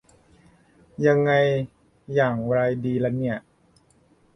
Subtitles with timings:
[1.07, 1.31] ยังไง
[2.15, 3.37] อย่างไรดีละเนี่ย